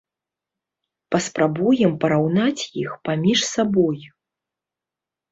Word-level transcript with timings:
Паспрабуем 1.15 1.91
параўнаць 2.03 2.63
іх 2.85 2.91
паміж 3.09 3.39
сабой. 3.53 3.99